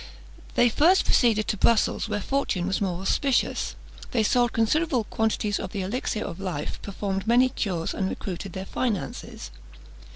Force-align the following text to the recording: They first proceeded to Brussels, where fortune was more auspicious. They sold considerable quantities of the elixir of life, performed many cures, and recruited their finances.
They 0.55 0.67
first 0.67 1.05
proceeded 1.05 1.47
to 1.49 1.57
Brussels, 1.57 2.09
where 2.09 2.21
fortune 2.21 2.65
was 2.65 2.81
more 2.81 3.01
auspicious. 3.03 3.75
They 4.09 4.23
sold 4.23 4.51
considerable 4.51 5.03
quantities 5.03 5.59
of 5.59 5.73
the 5.73 5.83
elixir 5.83 6.25
of 6.25 6.39
life, 6.39 6.81
performed 6.81 7.27
many 7.27 7.49
cures, 7.49 7.93
and 7.93 8.09
recruited 8.09 8.53
their 8.53 8.65
finances. 8.65 9.51